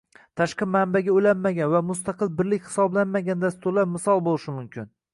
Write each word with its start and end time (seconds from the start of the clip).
tashqi 0.39 0.67
manbaaga 0.75 1.13
ulanmagan 1.17 1.69
va 1.75 1.83
mustaqil 1.91 2.33
birlik 2.41 2.67
hisoblangan 2.73 3.47
dasturlar 3.47 3.91
misol 3.95 4.29
bo’lishi 4.31 4.61
mumkin 4.61 4.95